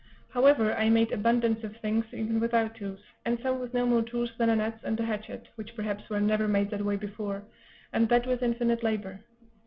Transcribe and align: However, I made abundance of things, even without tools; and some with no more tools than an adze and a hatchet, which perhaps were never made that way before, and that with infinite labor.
However, 0.29 0.73
I 0.73 0.89
made 0.89 1.11
abundance 1.11 1.63
of 1.63 1.77
things, 1.77 2.05
even 2.11 2.39
without 2.39 2.73
tools; 2.73 3.01
and 3.23 3.39
some 3.39 3.59
with 3.59 3.71
no 3.71 3.85
more 3.85 4.01
tools 4.01 4.31
than 4.39 4.49
an 4.49 4.59
adze 4.59 4.83
and 4.83 4.99
a 4.99 5.05
hatchet, 5.05 5.49
which 5.53 5.75
perhaps 5.75 6.09
were 6.09 6.19
never 6.19 6.47
made 6.47 6.71
that 6.71 6.83
way 6.83 6.95
before, 6.95 7.43
and 7.93 8.09
that 8.09 8.25
with 8.25 8.41
infinite 8.41 8.81
labor. 8.81 9.23